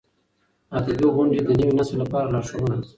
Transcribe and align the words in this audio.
ادبي 0.77 1.07
غونډې 1.15 1.39
د 1.43 1.49
نوي 1.59 1.73
نسل 1.79 1.95
لپاره 2.03 2.31
لارښوونه 2.33 2.75
ده. 2.81 2.87